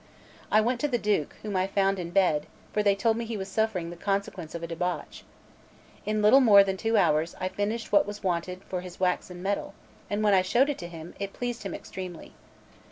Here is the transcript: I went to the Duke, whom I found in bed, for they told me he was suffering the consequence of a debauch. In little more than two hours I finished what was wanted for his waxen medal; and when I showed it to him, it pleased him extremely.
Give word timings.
I 0.51 0.61
went 0.61 0.79
to 0.79 0.87
the 0.87 0.97
Duke, 0.97 1.35
whom 1.43 1.55
I 1.55 1.67
found 1.67 1.99
in 1.99 2.09
bed, 2.09 2.47
for 2.73 2.81
they 2.81 2.95
told 2.95 3.17
me 3.17 3.23
he 3.25 3.37
was 3.37 3.47
suffering 3.49 3.91
the 3.91 3.95
consequence 3.95 4.55
of 4.55 4.63
a 4.63 4.67
debauch. 4.67 5.23
In 6.07 6.23
little 6.23 6.39
more 6.41 6.63
than 6.63 6.75
two 6.75 6.97
hours 6.97 7.35
I 7.39 7.49
finished 7.49 7.91
what 7.91 8.07
was 8.07 8.23
wanted 8.23 8.63
for 8.63 8.81
his 8.81 8.99
waxen 8.99 9.43
medal; 9.43 9.75
and 10.09 10.23
when 10.23 10.33
I 10.33 10.41
showed 10.41 10.69
it 10.71 10.79
to 10.79 10.87
him, 10.87 11.13
it 11.19 11.33
pleased 11.33 11.61
him 11.61 11.75
extremely. 11.75 12.33